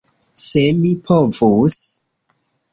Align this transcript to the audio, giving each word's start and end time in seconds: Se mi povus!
Se 0.43 0.63
mi 0.79 0.95
povus! 1.11 1.79